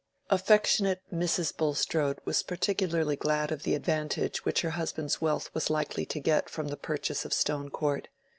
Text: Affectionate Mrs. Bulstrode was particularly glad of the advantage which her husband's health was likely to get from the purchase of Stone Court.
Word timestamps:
Affectionate 0.31 1.03
Mrs. 1.13 1.55
Bulstrode 1.55 2.17
was 2.25 2.41
particularly 2.41 3.15
glad 3.15 3.51
of 3.51 3.61
the 3.61 3.75
advantage 3.75 4.43
which 4.43 4.61
her 4.61 4.71
husband's 4.71 5.17
health 5.17 5.53
was 5.53 5.69
likely 5.69 6.07
to 6.07 6.19
get 6.19 6.49
from 6.49 6.69
the 6.69 6.75
purchase 6.75 7.23
of 7.23 7.33
Stone 7.33 7.69
Court. 7.69 8.07